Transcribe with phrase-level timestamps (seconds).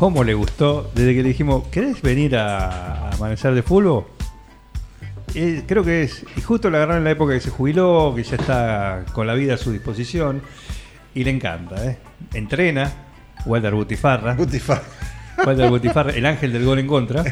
[0.00, 0.90] ¿Cómo le gustó?
[0.94, 4.06] Desde que le dijimos, ¿querés venir a, amanecer de fútbol?
[5.34, 8.22] Eh, creo que es, y justo le agarraron en la época que se jubiló, que
[8.22, 10.40] ya está con la vida a su disposición,
[11.14, 11.98] y le encanta, ¿eh?
[12.32, 12.90] Entrena,
[13.44, 14.32] Walter Butifarra.
[14.36, 14.99] Butifarra.
[16.14, 17.24] El ángel del gol en contra.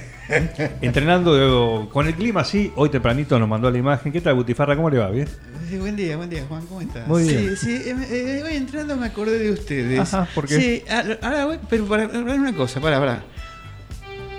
[0.80, 4.12] Entrenando con el clima así, hoy tempranito nos mandó la imagen.
[4.12, 4.76] ¿Qué tal Butifarra?
[4.76, 5.10] ¿Cómo le va?
[5.10, 5.28] ¿Bien?
[5.68, 7.06] Sí, buen día, buen día, Juan, ¿cómo estás?
[7.06, 7.56] Muy bien.
[7.56, 10.00] Sí, sí, eh, eh, hoy entrando me acordé de ustedes.
[10.00, 10.56] Ajá, ¿por qué?
[10.56, 10.84] Sí,
[11.22, 13.22] ahora voy, pero para, para una cosa, para, para.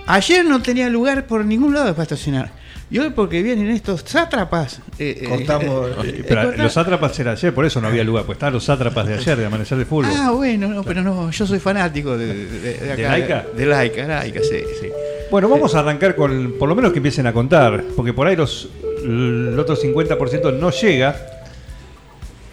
[0.07, 2.58] Ayer no tenía lugar por ningún lado para estacionar.
[2.91, 4.79] Y hoy porque vienen estos sátrapas.
[4.97, 8.25] eh, eh, Contamos, eh, eh, Pero los sátrapas era ayer, por eso no había lugar,
[8.25, 10.11] pues estaban los sátrapas de ayer, de amanecer de fútbol.
[10.15, 13.45] Ah, bueno, no, pero no, yo soy fanático de, de, de acá, Laica?
[13.55, 14.57] De Laica, Laica, sí.
[14.81, 14.87] Sí.
[15.29, 18.35] Bueno, vamos a arrancar con, por lo menos que empiecen a contar, porque por ahí
[18.35, 18.67] los,
[19.03, 21.15] el otro 50% no llega.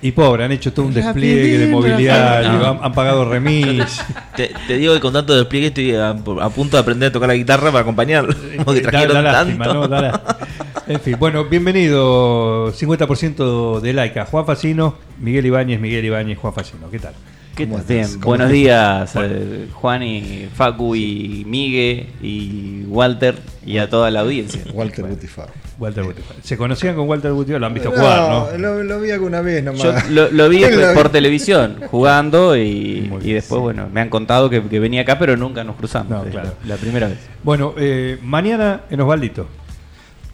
[0.02, 2.66] Y pobre, han hecho todo un despliegue de mobiliario, rapidín.
[2.68, 4.02] han, han pagado remis.
[4.36, 7.28] Te, te digo que con tanto despliegue estoy a, a punto de aprender a tocar
[7.28, 8.26] la guitarra para acompañar.
[8.64, 9.80] Porque Da- trajeron da lástima, tanto.
[9.80, 9.88] ¿no?
[9.88, 10.38] Da lá-
[10.86, 14.26] En fin, bueno, bienvenido 50% de Laica.
[14.26, 16.90] Juan Facino, Miguel Ibáñez, Miguel Ibáñez, Juan Facino.
[16.90, 17.14] ¿Qué tal?
[17.56, 17.88] ¿Qué estás?
[17.88, 24.10] Bien, ¿Cómo buenos días, eh, Juan y Facu y Migue y Walter y a toda
[24.10, 24.60] la audiencia.
[24.74, 25.54] Walter Butifarra.
[25.78, 26.38] Walter Butifarra.
[26.42, 27.60] ¿Se conocían con Walter Butifarra?
[27.60, 28.58] Lo han visto jugar, ¿no?
[28.58, 29.82] Lo, lo vi alguna vez nomás.
[29.82, 33.62] Yo lo, lo vi por televisión jugando y, después, sí.
[33.62, 36.10] bueno, me han contado que, que venía acá, pero nunca nos cruzamos.
[36.10, 36.52] No, es claro.
[36.64, 37.18] la, la primera vez.
[37.42, 39.48] Bueno, eh, mañana en Osvaldito.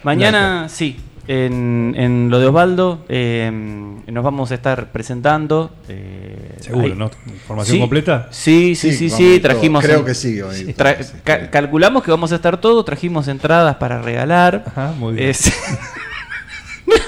[0.03, 0.97] Mañana, sí,
[1.29, 3.51] en, en lo de Osvaldo eh,
[4.07, 5.71] nos vamos a estar presentando.
[5.89, 7.11] eh, Seguro, ahí- ¿no?
[7.27, 8.29] ¿Información Sí, completa?
[8.31, 9.85] Sí, sí, sí, sí, trajimos.
[9.85, 10.41] Creo en- que sí.
[10.41, 10.75] hoy.
[10.75, 11.47] Tra- Sí, ca- sí.
[11.51, 14.65] calculamos que vamos a estar todos, trajimos entradas para regalar.
[14.67, 15.31] Ajá, muy bien.
[15.31, 15.53] Es-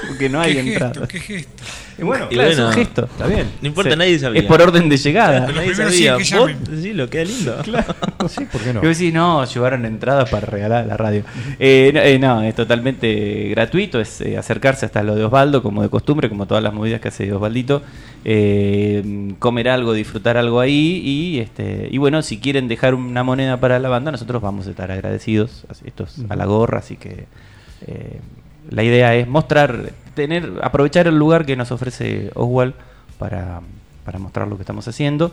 [0.07, 1.07] Porque no hay ¿Qué entradas.
[1.07, 1.63] ¿Qué gesto?
[1.97, 3.05] Y bueno, Claro, es un gesto.
[3.05, 3.47] está bien.
[3.61, 3.97] No importa, Sí.
[3.97, 4.41] nadie sabía.
[4.41, 5.39] Es por orden de llegada.
[5.41, 6.17] Nadie primero sabía.
[6.19, 6.49] sí ¿Vos?
[6.51, 6.81] llamen.
[6.81, 7.55] Sí, lo queda lindo.
[8.27, 8.81] Sí, ¿por qué no?
[8.81, 11.23] Yo decía, no, llevaron entradas para regalar a la radio.
[11.59, 15.81] Eh, no, eh, no, es totalmente gratuito, es eh, acercarse hasta lo de Osvaldo, como
[15.83, 17.81] de costumbre, como todas las movidas que hace Osvaldito.
[18.27, 23.59] Eh, comer algo, disfrutar algo ahí y este y bueno, si quieren dejar una moneda
[23.59, 25.65] para la banda, nosotros vamos a estar agradecidos.
[25.85, 27.25] Esto es a la gorra, así que
[27.87, 28.19] eh,
[28.71, 32.73] la idea es mostrar, tener, aprovechar el lugar que nos ofrece Oswald
[33.19, 33.61] para,
[34.03, 35.31] para mostrar lo que estamos haciendo.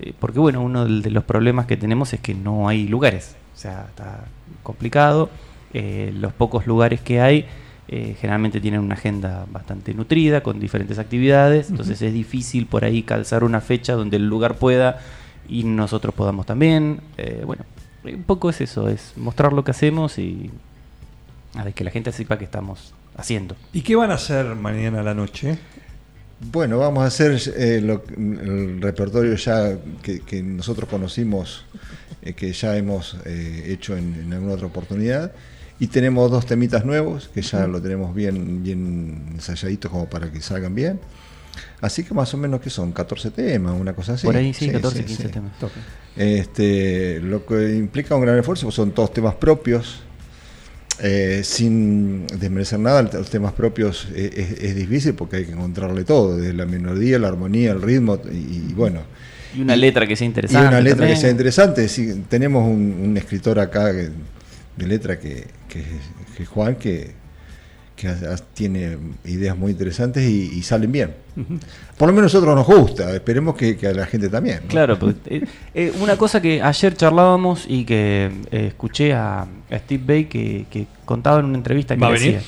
[0.00, 3.36] Eh, porque bueno, uno de los problemas que tenemos es que no hay lugares.
[3.54, 4.24] O sea, está
[4.62, 5.30] complicado.
[5.72, 7.46] Eh, los pocos lugares que hay
[7.88, 11.70] eh, generalmente tienen una agenda bastante nutrida, con diferentes actividades.
[11.70, 15.00] Entonces es difícil por ahí calzar una fecha donde el lugar pueda
[15.48, 17.00] y nosotros podamos también.
[17.44, 17.64] Bueno,
[18.04, 20.50] un poco es eso, es mostrar lo que hacemos y
[21.54, 23.56] a ver, que la gente sepa que estamos haciendo.
[23.72, 25.58] ¿Y qué van a hacer mañana a la noche?
[26.40, 31.64] Bueno, vamos a hacer eh, lo- el repertorio ya que, que nosotros conocimos,
[32.22, 35.32] eh, que ya hemos eh, hecho en, en alguna otra oportunidad.
[35.78, 40.40] Y tenemos dos temitas nuevos, que ya lo tenemos bien, bien ensayaditos como para que
[40.42, 41.00] salgan bien.
[41.80, 44.26] Así que más o menos que son 14 temas, una cosa así.
[44.26, 45.28] por ahí sí, 14, sí, 15 sí.
[45.30, 45.52] temas.
[46.16, 50.02] Este, lo que implica un gran esfuerzo, pues son todos temas propios.
[51.02, 56.04] Eh, sin desmerecer nada, los temas propios es, es- es difícil porque hay que encontrarle
[56.04, 58.36] todo, desde la melodía, la armonía, el ritmo y,
[58.70, 59.00] y bueno.
[59.56, 60.68] Y una letra que sea Y interesante.
[60.68, 61.88] una letra que sea interesante.
[61.88, 64.10] Sí, tenemos un, un escritor acá de
[64.76, 65.82] letra que, que,
[66.36, 67.12] que es Juan, que,
[68.00, 68.08] que
[68.54, 71.14] tiene ideas muy interesantes y, y salen bien.
[71.96, 74.60] Por lo menos a nosotros nos gusta, esperemos que, que a la gente también.
[74.64, 74.68] ¿no?
[74.68, 75.44] Claro, porque, eh,
[75.74, 80.66] eh, una cosa que ayer charlábamos y que eh, escuché a, a Steve Bay que,
[80.70, 82.40] que contaba en una entrevista que ¿Va a le venir?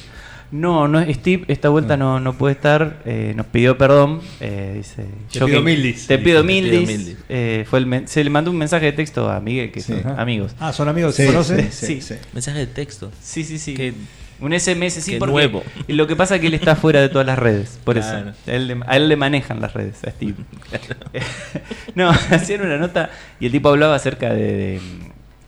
[0.50, 5.06] No, no Steve, esta vuelta no, no puede estar, eh, nos pidió perdón, eh, dice,
[5.32, 6.06] Te yo pido que- mil dis.
[6.06, 7.16] Te pido Te mil pido dis, mil dis.
[7.30, 9.92] eh, fue el men- se le mandó un mensaje de texto a Miguel, que Sí.
[9.94, 10.20] son Ajá.
[10.20, 10.54] amigos.
[10.60, 11.14] Ah, ¿son amigos?
[11.14, 11.72] Sí, ¿Se conocen?
[11.72, 12.00] sí, Sí.
[12.02, 12.14] sí.
[12.34, 13.10] Mensaje de texto.
[13.22, 13.94] Sí, sí, sí.
[14.42, 15.62] Un SMS, sí, porque nuevo.
[15.86, 18.30] y lo que pasa es que él está fuera de todas las redes, por Claro.
[18.30, 18.50] eso.
[18.50, 20.34] A él, le- a él le manejan las redes, a Steve.
[21.94, 23.10] no, hacían una nota
[23.40, 24.80] y el tipo hablaba acerca de,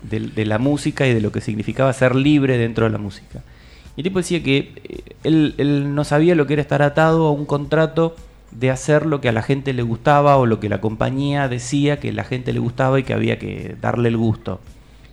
[0.03, 2.99] de, de- de la música y de lo que significaba ser libre dentro de la
[2.99, 3.43] música.
[3.97, 7.27] Y el tipo decía que eh, él, él no sabía lo que era estar atado
[7.27, 8.17] a un contrato
[8.51, 11.99] de hacer lo que a la gente le gustaba o lo que la compañía decía
[11.99, 14.61] que la gente le gustaba y que había que darle el gusto.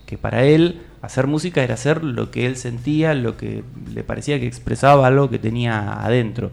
[0.06, 3.64] que para él hacer música era hacer lo que él sentía, lo que
[3.94, 6.52] le parecía que expresaba algo que tenía adentro.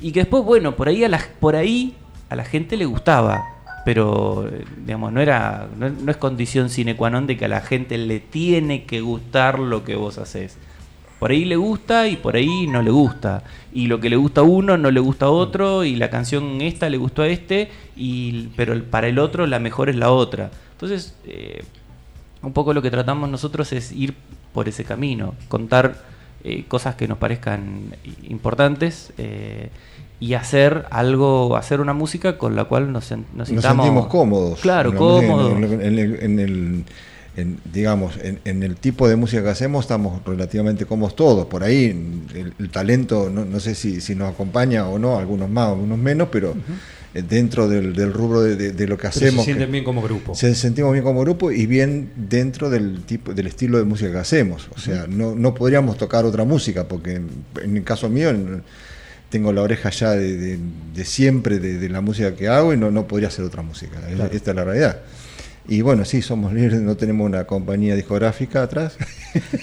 [0.00, 1.94] Y que después, bueno, por ahí a la, por ahí
[2.28, 3.42] a la gente le gustaba,
[3.84, 4.48] pero
[4.84, 8.20] digamos, no era no, es condición sine qua non de que a la gente le
[8.20, 10.56] tiene que gustar lo que vos haces.
[11.18, 13.44] Por ahí le gusta y por ahí no le gusta.
[13.74, 15.84] Y lo que le gusta a uno no le gusta a otro.
[15.84, 17.68] Y la canción esta le gustó a este.
[17.94, 20.50] Y, pero para el otro la mejor es la otra.
[20.72, 21.62] Entonces, eh,
[22.42, 24.14] un poco lo que tratamos nosotros es ir
[24.52, 25.34] por ese camino.
[25.48, 25.96] Contar
[26.44, 27.94] eh, cosas que nos parezcan
[28.28, 29.12] importantes.
[29.18, 29.70] eh,
[30.22, 34.60] y hacer algo, hacer una música con la cual nos, nos Nos sintamos sentimos cómodos.
[34.60, 35.52] Claro, cómodos.
[35.52, 36.84] En, el- en el- en el-
[37.38, 41.46] en, digamos, en, en el tipo de música que hacemos estamos relativamente cómodos todos.
[41.46, 41.86] Por ahí
[42.34, 45.96] el, el talento, no, no sé si, si nos acompaña o no, algunos más, algunos
[45.96, 46.54] menos, pero
[47.12, 49.44] dentro del, del rubro de, de- de lo que Pero hacemos.
[49.44, 50.34] se sienten que- bien como grupo.
[50.34, 54.18] se sentimos bien como grupo y bien dentro del tipo del estilo de música que
[54.18, 54.68] hacemos.
[54.76, 57.28] O sea, no, no podríamos tocar otra música, porque en,
[57.62, 58.62] en el caso mío en-
[59.28, 60.58] tengo la oreja ya de, de-
[60.94, 63.98] de siempre de, de la música que hago y no, no podría hacer otra música.
[64.08, 64.30] Es- Claro.
[64.32, 65.00] Esta es la realidad.
[65.68, 68.96] Y bueno, sí, somos libres, no tenemos una compañía discográfica atrás.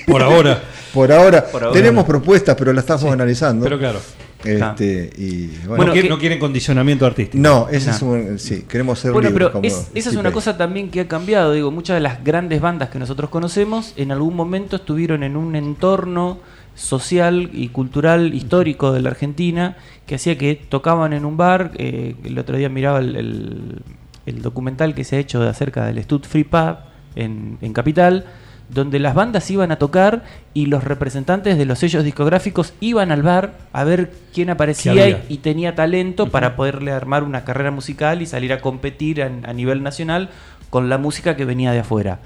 [0.05, 0.61] Por ahora.
[0.94, 1.45] Por ahora.
[1.45, 1.73] Por ahora.
[1.77, 3.63] tenemos propuestas, pero las estamos Sí, analizando.
[3.65, 3.99] pero claro.
[4.43, 7.41] Este, y bueno, no, quieren, no quieren condicionamiento artístico.
[7.41, 10.31] No, ese es un, sí, queremos ser Bueno, libres pero como es- esa es una
[10.31, 11.53] cosa también que ha cambiado.
[11.53, 15.55] Digo, muchas de las grandes bandas que nosotros conocemos en algún momento estuvieron en un
[15.55, 16.39] entorno
[16.75, 21.71] social y cultural histórico de la Argentina que hacía que tocaban en un bar.
[21.75, 23.81] eh, el otro día miraba el, el-
[24.27, 26.75] el documental que se ha hecho de acerca del Stud Free Pub
[27.15, 28.25] en, en Capital
[28.69, 30.23] donde las bandas iban a tocar
[30.53, 35.23] y los representantes de los sellos discográficos iban al bar a ver quién aparecía ¿Qué
[35.29, 39.53] y, tenía talento para poderle armar una carrera musical y salir a competir a, a
[39.53, 40.29] nivel nacional
[40.69, 42.19] con la música que venía de afuera.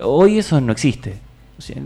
[0.00, 1.18] Hoy eso no existe.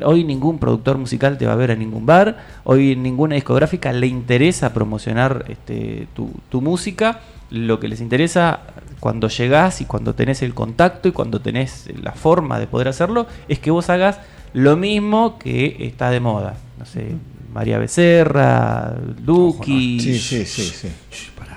[0.05, 4.06] Hoy ningún productor musical te va a ver a ningún bar, hoy ninguna discográfica le
[4.06, 7.20] interesa promocionar este, tu, tu música,
[7.51, 8.61] lo que les interesa
[9.01, 13.27] cuando llegás y cuando tenés el contacto y cuando tenés la forma de poder hacerlo
[13.49, 14.19] es que vos hagas
[14.53, 16.55] lo mismo que está de moda.
[16.79, 17.15] No sé,
[17.53, 20.89] María Becerra, Duki, Sí, sí, sí, sí.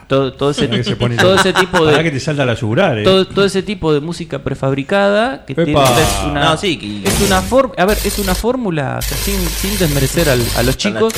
[0.07, 2.45] todo, todo ese, Mirá que se pone- todo ese tipo de Pará que te salta
[2.45, 3.03] la yugular, eh.
[3.03, 5.63] todo, todo ese tipo de música prefabricada que Epa.
[5.65, 9.01] tiene es una No, sí, que- es una for- a ver es una fórmula o
[9.01, 11.13] sea, sin, sin desmerecer al- a los chicos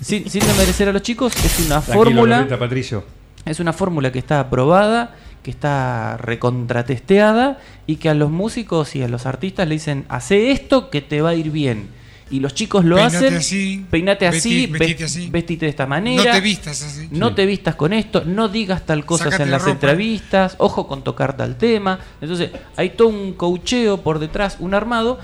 [0.00, 3.04] sin, sin desmerecer a los chicos es una Tranquilo, fórmula Patricio.
[3.44, 9.02] Es una fórmula que está aprobada que está recontratesteada y que a los músicos y
[9.02, 11.88] a los artistas le dicen hace esto que te va a ir bien
[12.30, 15.30] y los chicos lo Peinate hacen así, peinate así, vesti- vestite ve- así.
[15.30, 17.08] vestite de esta manera No te vistas así.
[17.10, 17.34] no Sí.
[17.34, 19.72] te vistas con esto, no digas tal cosa en la las ropa.
[19.72, 21.98] entrevistas, ojo con tocar tal tema.
[22.20, 25.18] Entonces, hay todo un cocheo por detrás, un armado,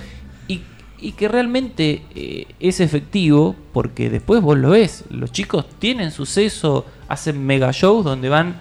[1.01, 5.05] y, que realmente eh, es efectivo, porque después vos lo ves.
[5.11, 8.57] Los chicos tienen suceso, hacen mega shows donde van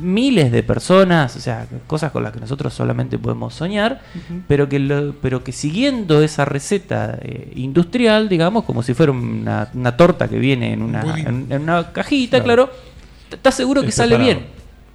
[0.00, 4.00] miles de personas, o sea, cosas con las que nosotros solamente podemos soñar,
[4.46, 9.68] pero que lo- pero que siguiendo esa receta eh, industrial, digamos, como si fuera una,
[9.74, 12.70] una torta que viene en una, en, en una cajita, claro,
[13.30, 14.46] estás seguro que Es sale bien.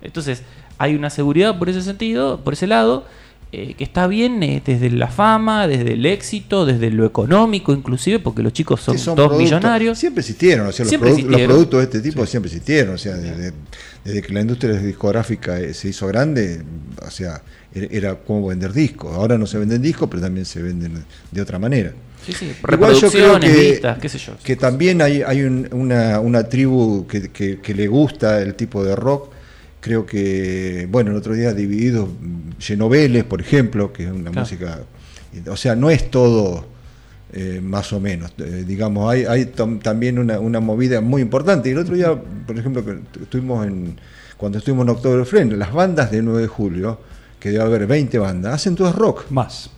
[0.01, 0.43] Entonces,
[0.77, 3.05] hay una seguridad por ese sentido, por ese lado,
[3.53, 8.19] eh, que está bien eh, desde la fama, desde el éxito, desde lo económico inclusive,
[8.19, 9.97] porque los chicos son, Sí, son todos productos- millonarios.
[9.99, 11.49] Siempre existieron, o sea, los, Siempre produ- los existieron.
[11.51, 13.51] productos de este tipo siempre existieron, o sea, desde,
[14.05, 16.61] desde que la industria discográfica eh, se hizo grande,
[17.05, 17.41] o sea,
[17.73, 19.13] era, como vender discos.
[19.15, 21.91] Ahora no se venden discos, pero también se venden de otra manera.
[22.25, 24.33] Sí, sí, Igual yo creo que, vistas, qué sé yo.
[24.43, 28.83] que también hay, hay un- una, una tribu que, que- que le gusta el tipo
[28.83, 29.31] de rock.
[29.79, 32.07] Creo que, bueno, el otro día Divididos
[32.67, 34.39] llenó Vélez, por ejemplo, que es una Claro.
[34.41, 34.79] música.
[35.49, 36.65] O sea, no es todo
[37.33, 38.33] eh, más o menos.
[38.39, 41.69] Eh, digamos, hay, hay tam- también una, una movida muy importante.
[41.69, 42.13] Y el otro día,
[42.45, 43.97] por ejemplo, que estuvimos en,
[44.37, 46.99] cuando estuvimos en October Friend, las bandas de 9 de julio,
[47.39, 49.29] que debe haber 20 bandas, hacen todas rock.
[49.31, 49.69] Más.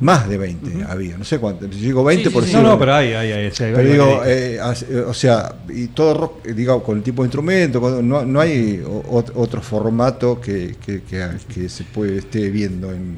[0.00, 1.64] Más de 20 había, no sé cuánto.
[1.72, 2.52] Si digo 20 Sí, sí, por sí.
[2.52, 3.50] No, no, pero hay, hay, hay.
[3.58, 4.58] pero digo, eh,
[5.06, 8.38] o sea, y todo rock, eh, digo, con el tipo de instrumento, con- no, no
[8.40, 13.16] hay o- otro formato que, que, que- que se puede esté viendo en,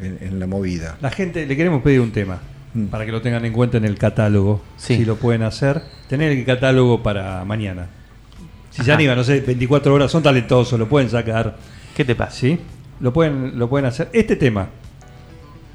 [0.00, 0.96] en- en la movida.
[1.00, 2.38] La gente, le queremos pedir un tema
[2.74, 2.84] Mm.
[2.86, 4.62] para que lo tengan en cuenta en el catálogo.
[4.76, 4.96] Sí.
[4.98, 5.82] Si lo pueden hacer.
[6.08, 7.88] Tener el catálogo para mañana.
[8.70, 8.94] Si se Ajá.
[8.98, 11.56] animan, no sé, 24 horas, son talentosos, lo pueden sacar.
[11.96, 12.30] ¿Qué te pasa?
[12.36, 12.58] ¿Sí?
[13.00, 14.08] Lo pueden, lo pueden hacer.
[14.12, 14.68] Este tema.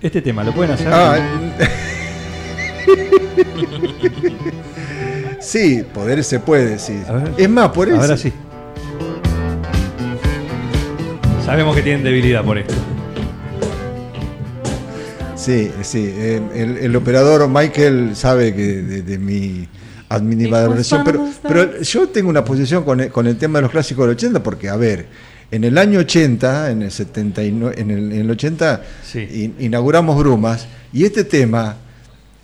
[0.01, 0.88] Este tema, ¿lo pueden hacer?
[0.92, 1.18] Ah,
[5.39, 7.01] sí, poder se puede, sí.
[7.12, 7.32] Ver.
[7.38, 8.00] Es más, por eso.
[8.00, 8.32] Ahora sí.
[11.44, 12.75] Sabemos que tienen debilidad por esto.
[15.36, 16.13] Sí, sí.
[16.54, 19.68] El, el operador Michael sabe que de, de mi
[20.10, 24.06] admiración, pero, pero yo tengo una posición con el, con el tema de los clásicos
[24.06, 25.08] del 80, porque, a ver,
[25.51, 28.82] en el año 80, en el 79, en el, en el 80,
[29.16, 31.77] in- inauguramos Brumas, y este tema,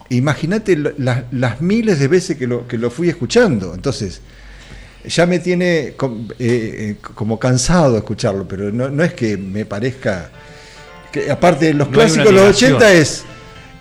[0.09, 3.73] imagínate la- las miles de veces que lo, que lo fui escuchando.
[3.73, 4.21] Entonces,
[5.05, 5.95] ya me tiene eh,
[6.39, 10.29] eh, como cansado escucharlo, pero no, no es que me parezca.
[11.11, 12.73] Que, aparte los No clásicos de los negación.
[12.75, 13.23] 80 es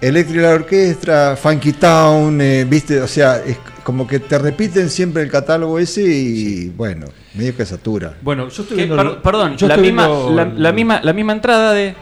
[0.00, 5.22] Electric la Orquestra, Funky Town, eh, viste, o sea, es como que te repiten siempre
[5.22, 8.16] el catálogo ese y bueno, medio que satura.
[8.22, 8.96] Bueno, yo estoy viendo.
[8.96, 11.94] per- perdón, yo la estoy misma, viendo la, el- la misma, la misma entrada de.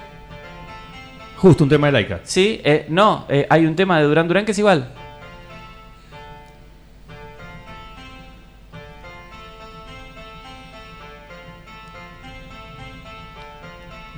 [1.36, 2.20] Justo un tema de Laika.
[2.24, 4.92] Sí, eh, no, eh, hay un tema de Durán Durán que es igual.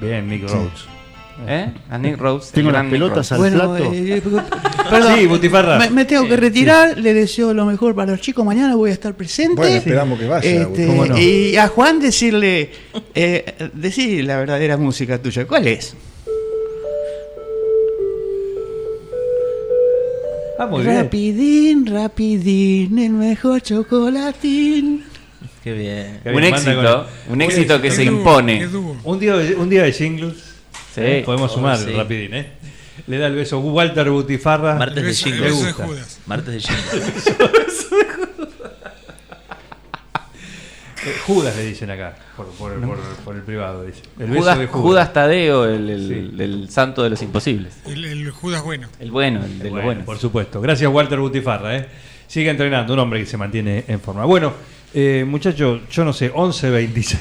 [0.01, 0.57] Bien, Nick Sí.
[1.49, 1.73] ¿Eh?
[1.91, 2.51] A Nick Rhodes.
[2.53, 3.91] Tengo las pelotas al Bueno, plato.
[3.93, 4.23] eh,
[4.91, 5.79] perdón, Sí, Butifarra.
[5.79, 8.93] Me, me tengo que retirar, le deseo lo mejor para los chicos, mañana voy a
[8.93, 9.55] estar presente.
[9.57, 10.49] Bueno, esperamos que vaya.
[10.51, 11.19] Este, ¿Cómo no?
[11.19, 12.71] Y a Juan decirle,
[13.15, 15.95] eh, decir la verdadera música tuya, ¿cuál es?
[20.59, 20.97] Ah, muy bien.
[20.97, 25.03] rapidín, rapidín, el mejor chocolatín.
[25.65, 26.21] Qué bien.
[26.23, 28.69] Qué Un bien, éxito, con- un éxito que Qué se impone.
[29.05, 30.52] Un día, de- un día de singles.
[30.95, 31.01] Sí.
[31.03, 31.23] ¿eh?
[31.25, 31.91] Podemos Oh, sumar sí.
[31.93, 32.53] rapidín, ¿eh?
[33.07, 34.75] Le da el beso Walter Butifarra.
[34.75, 35.87] Martes de beso, beso de gusta.
[35.87, 36.21] Judas.
[36.27, 37.33] Martes de jingles.
[41.05, 43.83] Eh, Judas le dicen acá, por, por- por- por el privado.
[43.85, 44.03] Dice.
[44.21, 46.43] El beso Judas, de Judas Tadeo, el, el- Sí.
[46.43, 47.75] el santo de los imposibles.
[47.87, 48.89] El, el Judas bueno.
[49.01, 50.05] El bueno, el de los Bueno, buenos.
[50.05, 50.61] por supuesto.
[50.61, 51.77] Gracias, Walter Butifarra.
[51.77, 51.89] ¿eh?
[52.29, 54.25] Sigue entrenando, un hombre que se mantiene en forma.
[54.27, 54.53] Bueno,
[54.95, 57.17] eh, muchachos, yo no sé, 11.26.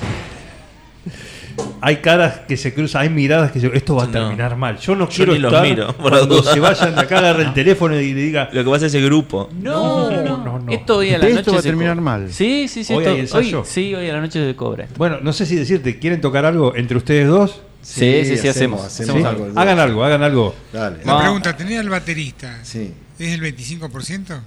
[1.84, 3.68] Hay caras que se cruzan, hay miradas que se...
[3.76, 4.12] Esto va a No.
[4.12, 4.78] terminar mal.
[4.78, 6.54] Yo no Yo quiero ni los estar miro, por cuando duda.
[6.54, 8.50] se vayan de acá, agarre el teléfono y le diga...
[8.54, 9.50] Lo que pasa es ese grupo.
[9.60, 10.72] No, no, No, no, no.
[10.72, 12.32] Esto hoy a la Esto noche va a terminar co- mal.
[12.32, 12.94] Sí, sí, sí.
[12.94, 14.84] ¿Hoy esto- hoy- sí, hoy a la noche se cobra.
[14.84, 14.96] esto.
[14.98, 17.62] Bueno, no sé si decirte, ¿quieren tocar algo entre ustedes dos?
[17.82, 18.86] Sí, sí, sí, hacemos.
[18.86, 19.60] hacemos hacemos algo.
[19.60, 20.54] Hagan algo, hagan algo.
[20.72, 20.98] Dale.
[21.04, 22.60] La pregunta, ¿tenía el baterista?
[22.62, 22.94] Sí.
[23.18, 24.40] ¿Es el 25%?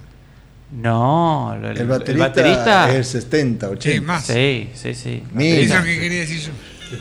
[0.73, 3.91] No, el, El baterista, baterista- es el 70, 80.
[3.93, 4.25] Sí, más.
[4.27, 5.23] Sí, sí, sí.
[5.33, 5.61] Mira.
[5.77, 6.51] Eso que quería decir yo.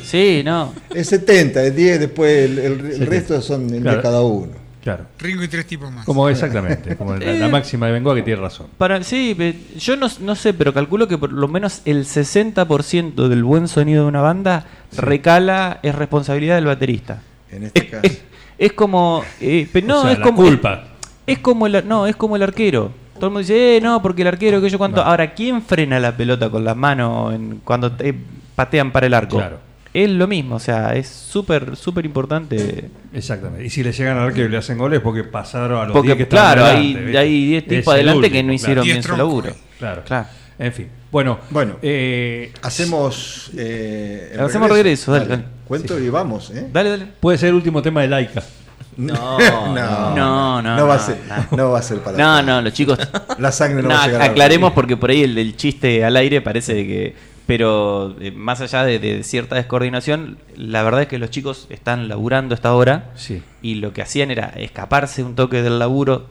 [0.03, 0.73] Sí, no.
[0.93, 3.05] Es 70, es 10, después el, el- el 70.
[3.09, 3.97] resto son el Claro.
[3.97, 4.51] de cada uno.
[4.81, 5.05] Claro.
[5.17, 6.05] Ringo y tres tipos más.
[6.05, 7.50] Como exactamente, como la, la Eh.
[7.50, 8.67] máxima de Bengoa que tiene razón.
[8.77, 9.33] Para, sí,
[9.77, 14.03] yo no, no sé, pero calculo que por lo menos el 60% del buen sonido
[14.03, 14.65] de una banda
[14.97, 17.21] recala, es responsabilidad del baterista.
[17.50, 18.01] En este Es, caso.
[18.07, 18.21] es-
[18.57, 19.23] es como.
[19.39, 20.38] eh, pe- no, O sea, es la como.
[20.43, 20.83] culpa.
[21.25, 22.91] Es como el, no, es como el arquero.
[23.15, 24.97] Todo el mundo dice, eh, no, porque el arquero, que yo cuánto.
[25.01, 25.09] No.
[25.09, 28.13] Ahora, ¿quién frena la pelota con las manos en- cuando te
[28.55, 29.38] patean para el arco?
[29.38, 29.59] Claro.
[29.93, 32.89] Es lo mismo, o sea, es súper, súper importante.
[33.13, 33.63] Exactamente.
[33.65, 36.07] Y si le llegan al arquero y le hacen goles porque pasaron a los Porque,
[36.07, 37.17] 10 que estaban claro, adelante, hay- ¿viste?
[37.19, 39.53] hay 10 Es tipos el adelante que no hicieron bien su laburo.
[39.77, 40.01] Claro.
[40.03, 40.27] Claro.
[40.57, 40.88] En fin.
[41.12, 41.75] Bueno, Bueno.
[41.83, 43.51] eh, Hacemos.
[43.55, 45.43] eh, el Hacemos regreso, dale, dale.
[45.67, 46.67] Cuento y vamos, ¿eh?
[46.73, 47.07] Dale, dale.
[47.19, 48.41] puede ser el último tema de Laika.
[48.95, 51.17] No, no, No, no, no va a no, ser,
[51.51, 51.57] no.
[51.57, 53.00] no va a ser para No, no, los chicos.
[53.39, 56.05] La sangre no, No, va a llegar a- aclaremos porque por ahí el, el chiste
[56.05, 57.15] al aire parece que.
[57.45, 62.07] Pero eh, más allá de, de cierta descoordinación, la verdad es que los chicos están
[62.07, 63.43] laburando esta hora Sí.
[63.62, 66.27] y lo que hacían era escaparse un toque del laburo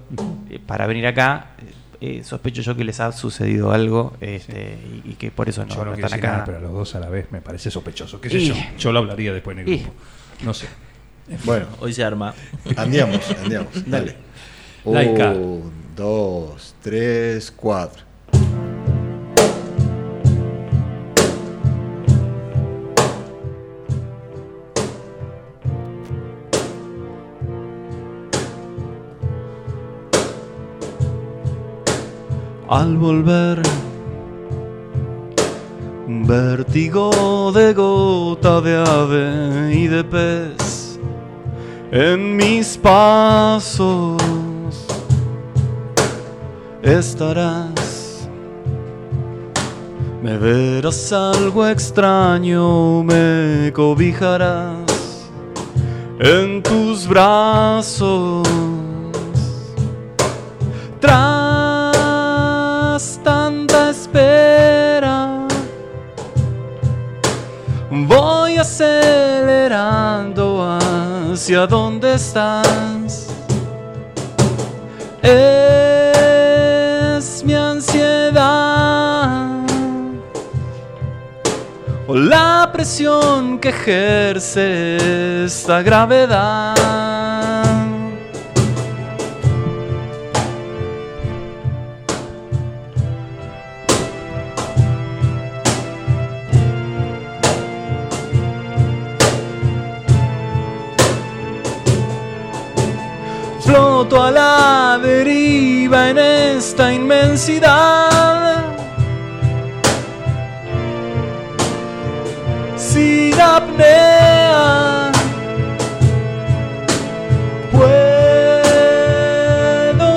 [0.50, 1.49] eh, para venir acá.
[2.00, 5.69] Eh, sospecho yo que les ha sucedido algo este, y, y que por eso no,
[5.69, 6.45] Yo no, no quiero están nada, acá.
[6.47, 8.21] pero a los dos a la vez me parece sospechoso.
[8.21, 8.54] ¿Qué sé Y- yo?
[8.78, 9.92] Yo lo hablaría después en el y- grupo.
[10.42, 10.66] No sé.
[11.45, 12.35] Bueno, Hoy se arma.
[12.76, 13.69] andiamos, andiamos.
[13.87, 14.16] Dale.
[14.85, 15.31] Laika.
[15.31, 18.02] Un, dos, tres, cuatro.
[32.73, 33.61] Al volver,
[36.09, 40.99] vértigo de gota de ave y de pez
[41.91, 44.17] en mis pasos
[46.83, 48.26] estarás.
[50.23, 55.29] Me verás algo extraño, me cobijarás
[56.19, 58.49] en tus brazos.
[68.62, 73.26] Acelerando hacia donde estás.
[75.21, 75.64] Es
[77.45, 78.42] mi ansiedad
[82.07, 87.12] o la presión que ejerce esta gravedad.
[104.21, 108.62] A la deriva en esta inmensidad.
[112.76, 115.11] Sin apnea.
[117.71, 117.90] Puedo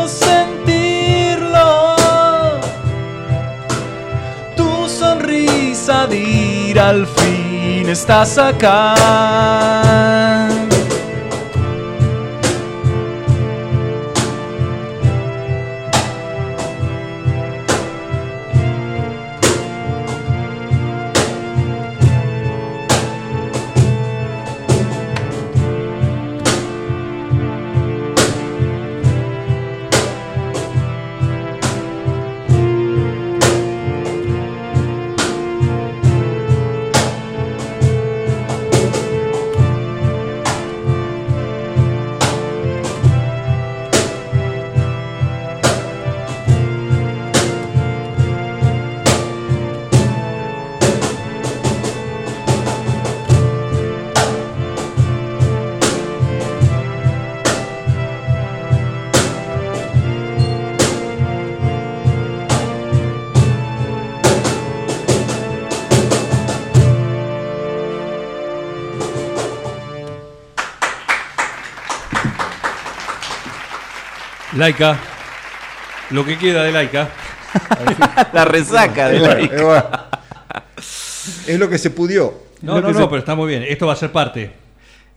[0.07, 1.95] sentirlo.
[4.57, 9.84] Tu sonrisa dir al fin estás acá.
[74.55, 74.97] Laika.
[76.11, 77.09] Lo que queda de Laika.
[78.33, 80.09] La resaca de bueno, Laika.
[81.47, 82.33] es lo que se pudió.
[82.61, 83.63] No, no, no, se- pero está muy bien.
[83.67, 84.51] Esto va a ser parte.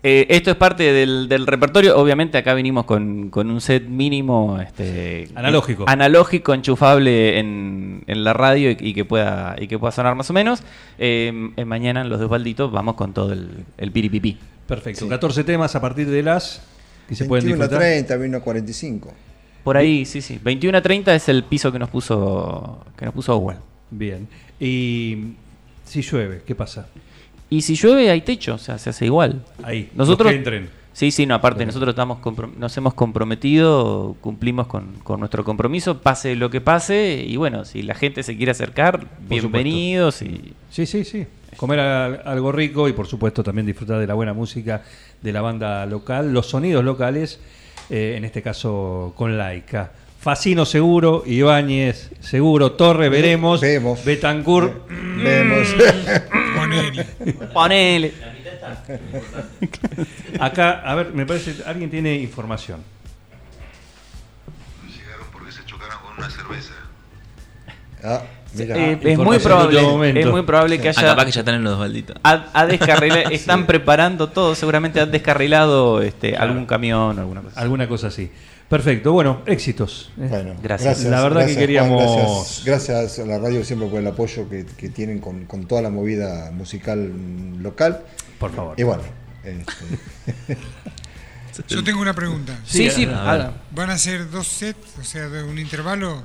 [0.03, 1.99] Eh, esto es parte del, del repertorio.
[1.99, 5.85] Obviamente acá vinimos con, con un set mínimo este, Analógico.
[5.89, 10.31] analógico, enchufable en, en la radio y, y que pueda y que pueda sonar más
[10.31, 10.63] o menos.
[10.99, 14.39] Eh, eh, mañana en los dos balditos vamos con todo el, el piripipí.
[14.69, 15.01] Perfecto.
[15.01, 15.09] Sí.
[15.09, 16.63] 14 temas a partir de las
[17.09, 17.89] que se pueden 21 a disfrutar.
[17.89, 19.15] 30, 21 a 45.
[19.69, 20.41] Por ahí, sí, sí.
[20.43, 23.59] 21 a 30 es el piso que nos puso que nos puso Owen.
[23.91, 24.27] Bien.
[24.59, 25.35] Y
[25.85, 26.87] si llueve, ¿qué pasa?
[27.51, 29.43] Y si llueve hay techo, o sea, se hace igual.
[29.63, 29.91] Ahí.
[29.95, 30.71] Nosotros los que entren.
[30.95, 32.19] Sí, sí, no, aparte nosotros estamos
[32.57, 37.83] nos hemos comprometido, cumplimos con, con nuestro compromiso, pase lo que pase, y bueno, si
[37.83, 41.27] la gente se quiere acercar, bienvenidos y Sí, sí, sí.
[41.59, 44.83] Comer al- algo rico y por supuesto también disfrutar de la buena música
[45.21, 47.39] de la banda local, los sonidos locales,
[47.91, 49.93] eh, en este caso con Laika.
[50.21, 54.05] Facino seguro, Ibáñez seguro, Torre veremos, Vemos.
[54.05, 54.89] Betancourt.
[54.89, 55.69] Vemos.
[56.57, 57.05] Ponele.
[57.55, 58.15] ponele.
[60.41, 62.83] Acá, a ver, me parece, alguien tiene información.
[64.87, 66.75] Llegaron porque se chocaron con una cerveza.
[68.03, 68.23] Ah,
[68.55, 68.77] mira.
[68.77, 71.65] Eh, es muy probable, es muy probable que Ah, haya capaz que ya están en
[71.65, 72.17] los balditos.
[72.23, 77.61] ha, ha descarrilado, están preparando todo, seguramente han descarrilado este algún camión o alguna cosa.
[77.61, 78.31] Alguna cosa así.
[78.69, 80.13] Perfecto, bueno, éxitos.
[80.17, 81.03] Bueno, Gracias.
[81.05, 84.67] La verdad que Juan, queríamos- gracias, gracias a la radio siempre por el apoyo que,
[84.67, 87.11] que tienen con, con toda la movida musical
[87.63, 88.03] local.
[88.39, 88.75] Por favor.
[88.79, 89.03] Y bueno,
[91.51, 92.59] este, Yo tengo una pregunta.
[92.67, 93.15] Sí, sí, a ver.
[93.17, 93.53] haga.
[93.75, 94.99] ¿Van a ser dos sets?
[95.01, 96.23] O sea, de un intervalo.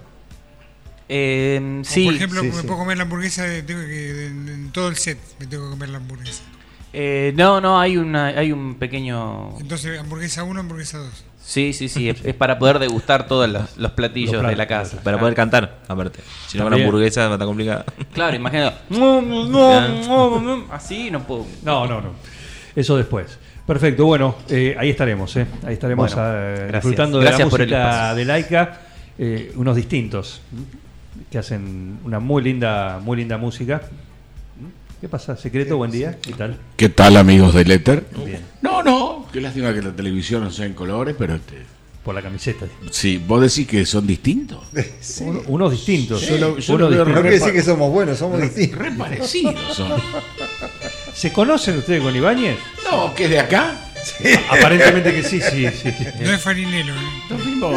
[1.10, 2.68] Eh, O, sí, por ejemplo, sí, me sí.
[2.68, 3.60] puedo comer la hamburguesa de-
[4.28, 5.18] en, en todo el set.
[5.39, 6.42] Me tengo que comer la hamburguesa.
[6.94, 11.26] eh, no, no, hay una, hay un pequeño Entonces, hamburguesa 1, hamburguesa 2.
[11.46, 14.66] Sí, sí, sí, es, es para poder degustar todos los, los platillos Los de la
[14.66, 15.02] casa.
[15.04, 16.20] Para poder cantar, aparte.
[16.48, 16.86] Si no, También.
[16.88, 17.84] hamburguesa va a estar complicado.
[18.13, 18.78] Claro, imagínate.
[18.89, 21.46] No, no, no, no, no, Así no puedo.
[21.63, 22.12] No, no, no.
[22.76, 23.38] Eso después.
[23.68, 25.46] Perfecto, bueno, eh, ahí estaremos, ¿eh?
[25.66, 26.72] Ahí estaremos Bueno, gracias.
[26.74, 28.82] disfrutando de Gracias la por el música de Laika,
[29.18, 30.42] eh, unos distintos.
[31.34, 33.82] Que hacen una muy linda, muy linda música.
[35.02, 35.36] ¿Qué pasa?
[35.36, 36.60] Secreto, buen día, ¿qué tal?
[36.78, 38.06] ¿Qué tal amigos del Éter?
[38.24, 41.63] Bien, No, no, qué lástima que la televisión no sea en colores, pero este,
[42.04, 42.67] por la camiseta.
[42.91, 44.60] sí, vos decís que son distintos.
[45.02, 45.24] sí.
[45.24, 46.22] Uno- unos distintos.
[46.22, 47.08] Yo lo- yo veo distintos.
[47.08, 48.78] no quiere decir que somos buenos, somos distintos.
[48.80, 49.91] Re parecidos son.
[51.15, 52.58] ¿Se conocen ustedes con Ibáñez?
[52.91, 53.80] No, que es de acá.
[54.52, 55.89] Aparentemente que sí, sí, sí.
[55.98, 56.06] sí.
[56.22, 56.98] No es farinelo, ¿eh?
[57.30, 57.72] ¿Dónde lo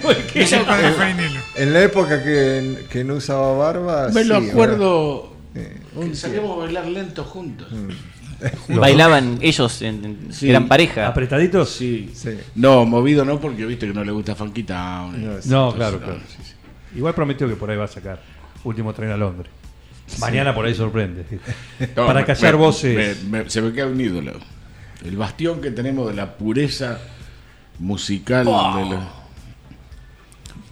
[0.00, 1.40] No farinelo.
[1.62, 4.08] En la época que, que no usaba barba.
[4.12, 5.32] Me lo acuerdo.
[5.54, 5.80] Eh,
[6.14, 7.68] salíamos a bailar lento juntos.
[8.68, 10.50] Bailaban ellos, en- en- Sí.
[10.50, 11.06] eran pareja.
[11.06, 11.70] ¿Apretaditos?
[11.70, 12.10] Sí.
[12.14, 12.30] Sí.
[12.56, 15.38] No, movido no, porque viste que no le gusta Funky Town.
[15.44, 16.18] No, claro, claro.
[16.28, 16.52] sí, sí.
[16.96, 18.20] Igual prometió que por ahí va a sacar
[18.64, 19.50] último tren a Londres.
[20.18, 21.24] Mañana por ahí sorprende.
[21.96, 23.22] No, Para callar me- voces.
[23.24, 24.32] me- me- se me queda un ídolo.
[25.04, 26.98] El bastión que tenemos de la pureza
[27.78, 28.44] musical.
[28.44, 29.12] de la-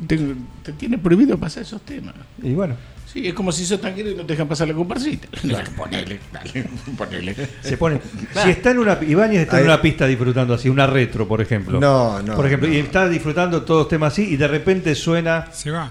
[0.06, 0.18] te,
[0.62, 2.14] te tiene prohibido pasar esos temas.
[2.42, 2.76] Y bueno,
[3.12, 5.26] Sí, es como si sos tanquero y no te dejan pasar la comparsita.
[5.76, 6.64] ponele, dale,
[6.96, 7.34] ponele.
[7.60, 8.00] se pone.
[8.40, 8.96] Si está en una.
[9.02, 11.80] Ibáñez está en una pista disfrutando así, una retro, por ejemplo.
[11.80, 12.74] No, no, Por ejemplo, no.
[12.74, 15.48] y está disfrutando todos temas así y de repente suena.
[15.50, 15.90] Se va.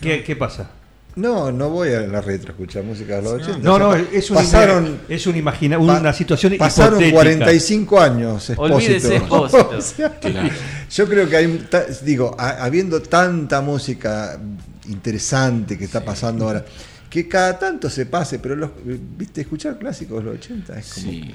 [0.00, 0.70] ¿Qué, qué pasa?
[1.14, 3.58] No, no voy a la retro a escuchar música de los 80.
[3.58, 7.44] No, no, O sea, es, un pasaron, es un imagina, una pa- situación pasaron hipotética.
[7.44, 8.76] 45 años, Espósito.
[8.76, 9.70] Olvídese, Espósito.
[9.76, 10.48] O sea, Claro.
[10.90, 14.40] Yo creo que hay, ta- digo, ha- habiendo tanta música
[14.88, 16.64] interesante que está pasando ahora,
[17.10, 21.10] que cada tanto se pase, pero los, viste, escuchar clásicos de los 80 es como
[21.12, 21.34] Sí.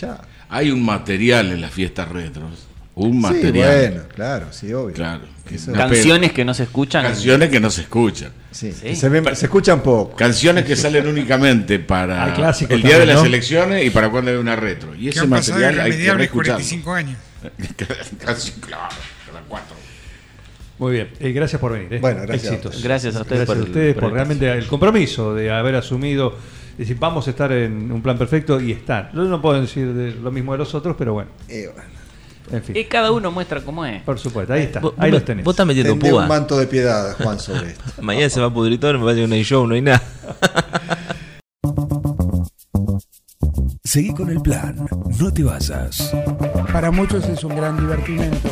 [0.00, 0.20] ya.
[0.48, 2.68] Hay un material en las fiestas retros.
[2.94, 3.90] Un Sí, material.
[3.90, 4.94] bueno, claro, sí, obvio.
[4.94, 5.22] Claro.
[5.50, 7.04] Eso- Canciones que no se escuchan.
[7.04, 8.32] Canciones que no se escuchan.
[8.50, 8.80] Sí, Sí.
[8.82, 10.14] que Se, ven- se escuchan poco.
[10.14, 12.34] Canciones que salen únicamente para
[12.68, 13.24] el día de las ¿no?
[13.26, 14.94] elecciones y para cuando hay una retro.
[14.94, 16.54] Y ese material hay que reescucharlo.
[16.62, 17.18] 45 años.
[18.24, 18.94] Casi, claro,
[19.48, 19.74] cuatro.
[20.78, 21.92] Muy bien, eh, gracias por venir.
[21.94, 21.98] eh.
[22.00, 22.52] Bueno, gracias.
[22.52, 22.82] Éxitos.
[22.82, 26.36] Gracias a ustedes Gracias por a ustedes por realmente el compromiso de haber asumido.
[26.72, 29.10] Es decir, vamos a estar en un plan perfecto y están.
[29.14, 31.88] Yo no puedo decir de- lo mismo de los otros, pero bueno, Eh, bueno.
[32.50, 32.76] En fin.
[32.76, 34.02] Y cada uno muestra cómo es.
[34.02, 34.80] Por supuesto, ahí está.
[34.80, 35.44] Vos, Ahí los tenés.
[35.44, 36.26] vos estás metiendo Tendé un púa.
[36.26, 37.84] manto de piedad, Juan, sobre esto.
[38.02, 40.02] Mañana se va a pudrir todo, me parece que no hay show, no hay nada.
[43.84, 44.76] Seguí con el plan.
[45.18, 46.14] No te vayas.
[46.72, 48.48] Para muchos es un gran divertimento.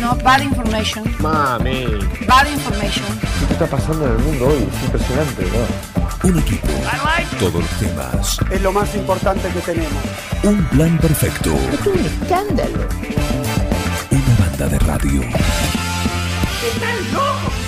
[0.00, 1.04] No, bad information.
[1.18, 1.86] Mami.
[2.28, 3.04] Bad information.
[3.48, 4.62] ¿Qué está pasando en el mundo hoy?
[4.70, 5.68] Es impresionante, ¿verdad?
[6.22, 6.68] Un equipo.
[7.38, 8.38] Todos los temas.
[8.50, 10.02] Es lo más importante que tenemos.
[10.42, 11.54] Un plan perfecto.
[11.72, 12.88] Es un escándalo.
[14.10, 15.20] Una banda de radio.
[15.20, 17.65] ¡Están locos!